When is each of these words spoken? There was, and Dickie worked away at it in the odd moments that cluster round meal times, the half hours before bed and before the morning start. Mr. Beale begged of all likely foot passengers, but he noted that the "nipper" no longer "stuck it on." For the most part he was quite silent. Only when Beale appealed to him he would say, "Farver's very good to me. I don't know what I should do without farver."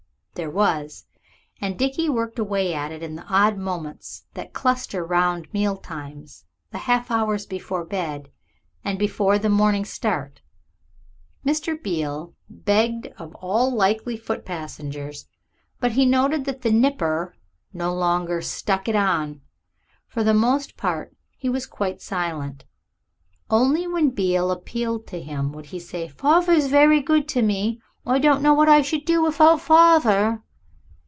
There 0.35 0.49
was, 0.49 1.05
and 1.59 1.77
Dickie 1.77 2.09
worked 2.09 2.39
away 2.39 2.73
at 2.73 2.91
it 2.91 3.03
in 3.03 3.15
the 3.15 3.25
odd 3.29 3.57
moments 3.59 4.25
that 4.33 4.53
cluster 4.53 5.05
round 5.05 5.51
meal 5.53 5.77
times, 5.77 6.45
the 6.71 6.79
half 6.79 7.11
hours 7.11 7.45
before 7.45 7.85
bed 7.85 8.31
and 8.83 8.97
before 8.97 9.37
the 9.37 9.49
morning 9.49 9.85
start. 9.85 10.41
Mr. 11.45 11.77
Beale 11.83 12.33
begged 12.49 13.07
of 13.19 13.35
all 13.35 13.71
likely 13.75 14.17
foot 14.17 14.43
passengers, 14.43 15.27
but 15.79 15.91
he 15.91 16.07
noted 16.07 16.45
that 16.45 16.61
the 16.63 16.71
"nipper" 16.71 17.35
no 17.71 17.93
longer 17.93 18.41
"stuck 18.41 18.87
it 18.87 18.95
on." 18.95 19.41
For 20.07 20.23
the 20.23 20.33
most 20.33 20.75
part 20.75 21.15
he 21.37 21.49
was 21.49 21.67
quite 21.67 22.01
silent. 22.01 22.65
Only 23.51 23.85
when 23.85 24.09
Beale 24.09 24.49
appealed 24.49 25.05
to 25.07 25.21
him 25.21 25.49
he 25.63 25.73
would 25.77 25.81
say, 25.83 26.07
"Farver's 26.07 26.67
very 26.67 26.99
good 27.01 27.27
to 27.27 27.43
me. 27.43 27.79
I 28.03 28.17
don't 28.17 28.41
know 28.41 28.55
what 28.55 28.67
I 28.67 28.81
should 28.81 29.05
do 29.05 29.21
without 29.21 29.59
farver." 29.61 30.41